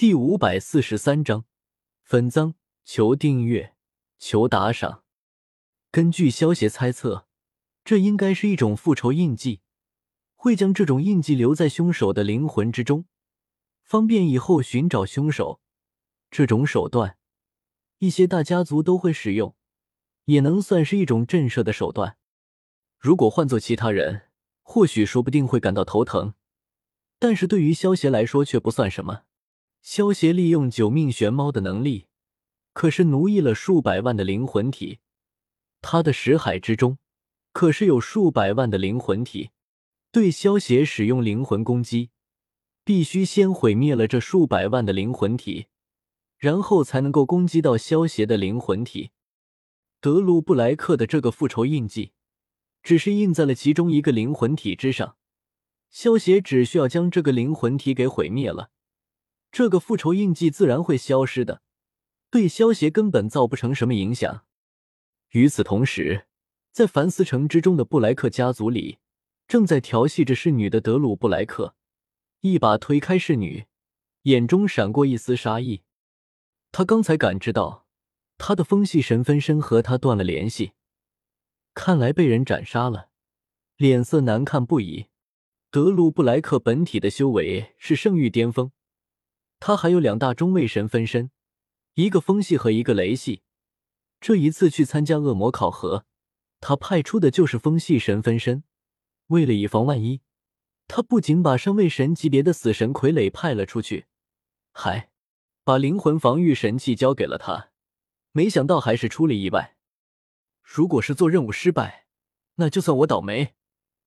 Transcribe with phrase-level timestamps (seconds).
[0.00, 1.44] 第五百四十三章
[2.00, 2.54] 分赃，
[2.86, 3.74] 求订阅，
[4.18, 5.04] 求打赏。
[5.90, 7.26] 根据萧协猜测，
[7.84, 9.60] 这应该是一种复仇印记，
[10.34, 13.04] 会将这种印记留在凶手的灵魂之中，
[13.82, 15.60] 方便以后寻找凶手。
[16.30, 17.18] 这种手段，
[17.98, 19.54] 一些大家族都会使用，
[20.24, 22.16] 也能算是一种震慑的手段。
[22.98, 24.30] 如果换做其他人，
[24.62, 26.32] 或许说不定会感到头疼，
[27.18, 29.24] 但是对于萧协来说却不算什么。
[29.82, 32.06] 萧协利用九命玄猫的能力，
[32.72, 34.98] 可是奴役了数百万的灵魂体。
[35.80, 36.98] 他的识海之中，
[37.52, 39.50] 可是有数百万的灵魂体。
[40.12, 42.10] 对萧协使用灵魂攻击，
[42.84, 45.66] 必须先毁灭了这数百万的灵魂体，
[46.36, 49.10] 然后才能够攻击到萧协的灵魂体。
[50.00, 52.12] 德鲁布莱克的这个复仇印记，
[52.82, 55.16] 只是印在了其中一个灵魂体之上。
[55.90, 58.70] 萧协只需要将这个灵魂体给毁灭了。
[59.52, 61.62] 这个复仇印记自然会消失的，
[62.30, 64.44] 对萧协根本造不成什么影响。
[65.30, 66.26] 与此同时，
[66.72, 68.98] 在凡斯城之中的布莱克家族里，
[69.48, 71.74] 正在调戏着侍女的德鲁布莱克，
[72.40, 73.66] 一把推开侍女，
[74.22, 75.82] 眼中闪过一丝杀意。
[76.72, 77.86] 他刚才感知到
[78.38, 80.72] 他的风系神分身和他断了联系，
[81.74, 83.08] 看来被人斩杀了，
[83.76, 85.06] 脸色难看不已。
[85.72, 88.70] 德鲁布莱克本体的修为是圣域巅峰。
[89.60, 91.30] 他还有两大中位神分身，
[91.94, 93.42] 一个风系和一个雷系。
[94.18, 96.06] 这一次去参加恶魔考核，
[96.60, 98.64] 他派出的就是风系神分身。
[99.26, 100.22] 为了以防万一，
[100.88, 104.06] 他不仅把上位神级别的死神傀儡派了出去，
[104.72, 105.10] 还
[105.62, 107.68] 把灵魂防御神器交给了他。
[108.32, 109.76] 没想到还是出了意外。
[110.62, 112.06] 如果是做任务失败，
[112.54, 113.54] 那就算我倒霉；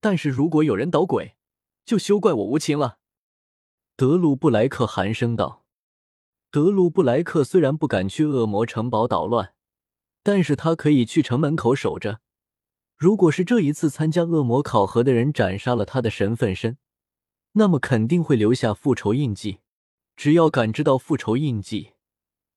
[0.00, 1.36] 但是如果有人捣鬼，
[1.84, 2.99] 就休怪我无情了。
[4.00, 5.66] 德鲁布莱克寒声道
[6.50, 9.52] ：“德鲁布莱克虽然不敢去恶魔城堡捣乱，
[10.22, 12.20] 但是他可以去城门口守着。
[12.96, 16.78] 如果是这一次参加恶魔考核的人斩杀了他的神分身，
[17.52, 19.58] 那么肯定会留下复仇印记。
[20.16, 21.90] 只要感知到复仇印记，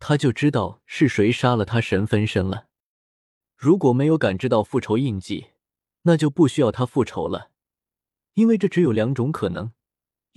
[0.00, 2.66] 他就知道是谁杀了他神分身了。
[3.54, 5.50] 如果没有感知到复仇印记，
[6.02, 7.50] 那就不需要他复仇了，
[8.34, 9.70] 因为这只有两种可能。”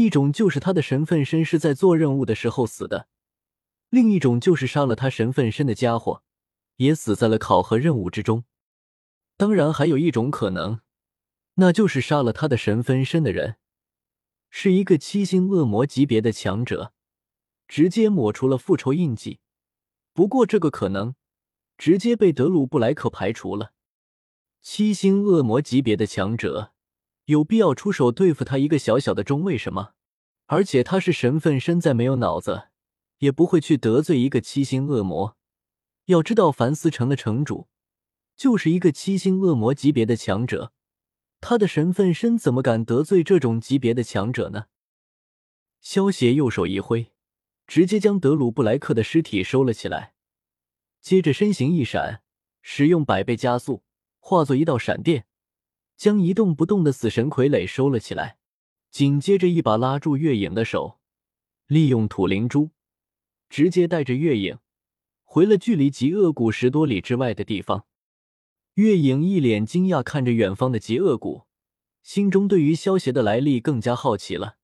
[0.00, 3.08] 一种就是他的神分身是在做任务的时候死的，
[3.90, 6.22] 另一种就是杀了他神分身的家伙
[6.76, 8.44] 也死在了考核任务之中。
[9.36, 10.80] 当然，还有一种可能，
[11.54, 13.56] 那就是杀了他的神分身的人
[14.50, 16.92] 是一个七星恶魔级别的强者，
[17.66, 19.40] 直接抹除了复仇印记。
[20.12, 21.16] 不过，这个可能
[21.76, 23.72] 直接被德鲁布莱克排除了。
[24.60, 26.72] 七星恶魔级别的强者。
[27.28, 29.92] 有必要出手对付他一个小小的中尉什么？
[30.46, 32.68] 而且他是神分身，再没有脑子，
[33.18, 35.36] 也不会去得罪一个七星恶魔。
[36.06, 37.68] 要知道，凡斯城的城主
[38.34, 40.72] 就是一个七星恶魔级别的强者，
[41.38, 44.64] 他的神分身怎么敢得罪这种级别的强者呢？
[45.82, 47.12] 萧协右手一挥，
[47.66, 50.14] 直接将德鲁布莱克的尸体收了起来，
[51.02, 52.22] 接着身形一闪，
[52.62, 53.84] 使用百倍加速，
[54.18, 55.26] 化作一道闪电。
[55.98, 58.38] 将一动不动的死神傀儡收了起来，
[58.88, 61.00] 紧接着一把拉住月影的手，
[61.66, 62.70] 利用土灵珠，
[63.50, 64.58] 直接带着月影
[65.24, 67.84] 回了距离极恶谷十多里之外的地方。
[68.74, 71.42] 月影一脸惊讶看着远方的极恶谷，
[72.04, 74.58] 心中对于萧协的来历更加好奇了。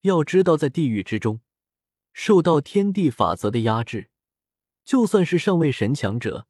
[0.00, 1.42] 要知道，在地狱之中，
[2.14, 4.08] 受到天地法则的压制，
[4.82, 6.46] 就算是上位神强者，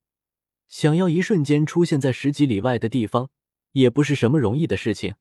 [0.68, 3.30] 想要一瞬间出现在十几里外的地方。
[3.72, 5.14] 也不是什么容易的事情，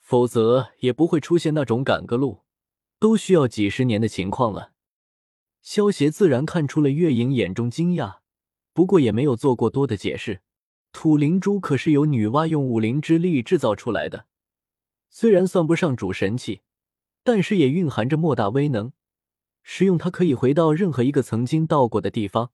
[0.00, 2.42] 否则也不会出现那种赶个路
[2.98, 4.72] 都需要几十年的情况了。
[5.62, 8.18] 萧协自然看出了月影眼中惊讶，
[8.72, 10.42] 不过也没有做过多的解释。
[10.92, 14.26] 土灵珠可是由女娲用武灵之力制造出来的，
[15.10, 16.60] 虽然算不上主神器，
[17.22, 18.92] 但是也蕴含着莫大威能。
[19.62, 22.52] 使用它可以回到任何一个曾经到过的地方，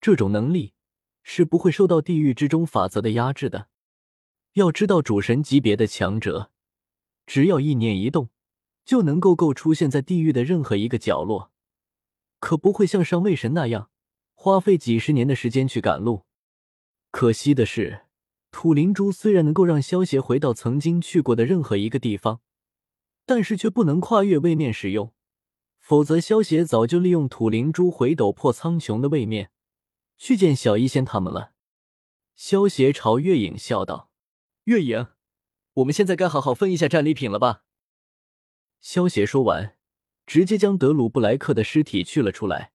[0.00, 0.74] 这种能力
[1.22, 3.68] 是不会受到地狱之中法则的压制的。
[4.54, 6.50] 要知道，主神级别的强者，
[7.26, 8.28] 只要意念一动，
[8.84, 11.50] 就能够够出现在地狱的任何一个角落，
[12.38, 13.90] 可不会像上位神那样
[14.34, 16.24] 花费几十年的时间去赶路。
[17.10, 18.02] 可惜的是，
[18.50, 22.40] 土灵珠虽然能够让萧协回到曾经去过的任何一个地方，
[23.24, 25.14] 但是却不能跨越位面使用，
[25.78, 29.50] 否则萧协早就利用土灵珠回斗破苍穹的位面，
[30.18, 31.52] 去见小医仙他们了。
[32.34, 34.11] 萧协朝月影笑道。
[34.64, 35.08] 月影，
[35.72, 37.64] 我们现在该好好分一下战利品了吧？
[38.80, 39.76] 萧协说完，
[40.24, 42.70] 直接将德鲁布莱克的尸体取了出来。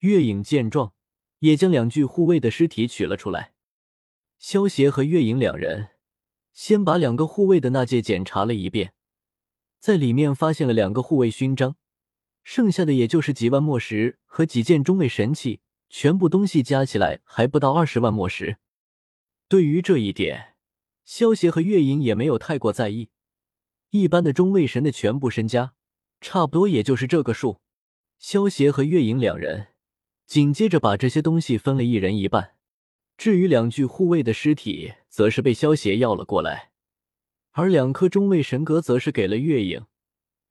[0.00, 0.94] 月影见状，
[1.38, 3.54] 也将两具护卫的尸体取了出来。
[4.40, 5.90] 萧协和月影两人
[6.52, 8.92] 先把两个护卫的纳戒检查了一遍，
[9.78, 11.76] 在里面发现了两个护卫勋章，
[12.42, 18.58] 剩下的也就是几万墨石和几件中位神器，全部东西加起来还不到二十万墨石。
[19.48, 20.55] 对于这一点，
[21.06, 23.08] 萧协和月影也没有太过在意。
[23.90, 25.72] 一般的中位神的全部身家，
[26.20, 27.60] 差不多也就是这个数。
[28.18, 29.68] 萧协和月影两人
[30.26, 32.56] 紧接着把这些东西分了一人一半。
[33.16, 36.72] 至于两具护卫的尸体，则是被萧协要了过来，
[37.52, 39.86] 而两颗中位神格则是给了月影。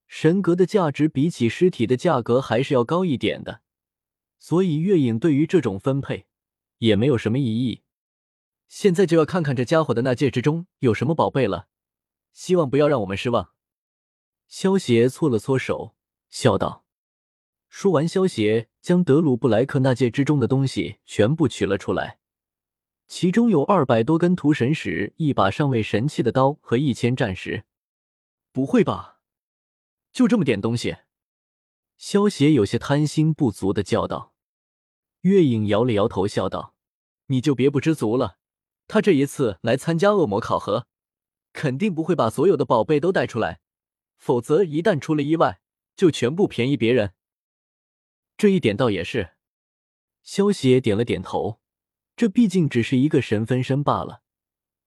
[0.08, 3.62] 神格的价值比起尸体的价格还是要高一点的，
[4.40, 6.26] 所以月影对于这种分配
[6.78, 7.82] 也没有什么异议。
[8.68, 11.68] 现在就要看看这家伙的那戒之中有什么宝贝了，
[12.34, 13.54] 希望不要让我们失望。
[14.48, 15.96] 萧协搓了搓手，
[16.30, 16.86] 笑道。
[17.68, 22.20] 说完，萧协将德鲁布莱克那戒之中的东西全部取了出来。
[23.08, 27.66] 其中有二百多根屠神石，一把上位神器的刀和一千战石。
[28.52, 29.20] 不会吧？
[30.12, 30.98] 就这么点东西？
[31.98, 34.34] 萧协有些贪心不足的叫道。
[35.22, 36.76] 月影摇了摇头，笑道
[37.28, 38.38] ：“你就别不知足了。
[38.88, 40.88] 他这一次来参加恶魔考核，
[41.54, 43.60] 肯定不会把所有的宝贝都带出来，
[44.18, 45.60] 否则一旦出了意外，
[45.96, 47.14] 就全部便宜别人。
[48.38, 49.32] 这一点倒也是。”
[50.24, 51.60] 萧协点了点头。
[52.16, 54.22] 这毕竟只是一个神分身罢了，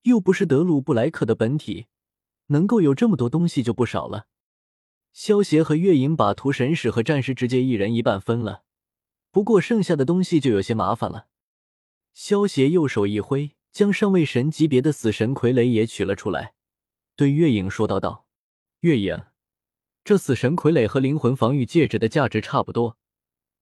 [0.04, 1.86] 又不是德鲁布莱克的本体，
[2.46, 4.28] 能够有这么多东西就不少了。
[5.12, 8.62] 萧协和月影把屠神使和战士直接一人一半分了，
[9.30, 11.28] 不过剩下的东西就有些麻烦了。
[12.14, 16.52] 萧协右手一挥，将上位神级别的死神傀儡也取了出来，
[17.14, 18.26] 对月影说道：“道，
[18.80, 19.26] 月影，
[20.02, 22.98] 这死神傀儡和灵魂防御戒指的价值差不多，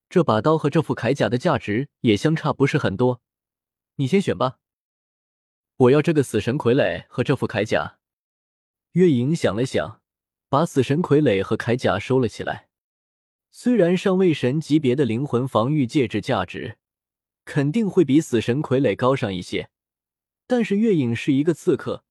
[0.09, 3.21] 这把刀和这副铠甲的价值也相差不是很多。”
[3.97, 4.59] 你先选吧。
[5.77, 7.99] 我要这个死神傀儡和这副铠甲。
[8.93, 10.01] 月影想了想，
[10.49, 12.71] 把死神傀儡和铠甲收了起来。
[13.51, 16.79] 虽然上位神级别的灵魂防御戒指价值
[17.45, 19.69] 肯定会比死神傀儡高上一些，
[20.47, 22.05] 但是月影是一个刺客，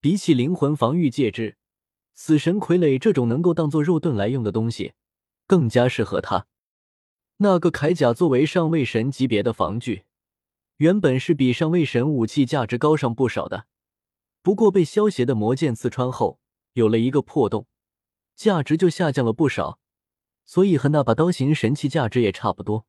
[0.00, 1.56] 比起灵魂防御戒指，
[2.14, 4.92] 死神傀儡这种能够当做肉盾来用的东西
[5.46, 6.46] 更加适合他。
[7.38, 10.04] 那个铠甲作为上位神级别的防具。
[10.78, 13.66] 原本是比上位神武器价值高上不少的，
[14.42, 16.38] 不过被萧邪的魔剑刺穿后，
[16.74, 17.66] 有了一个破洞，
[18.34, 19.80] 价值就下降了不少，
[20.44, 22.86] 所以和那把刀形神器价值也差不多。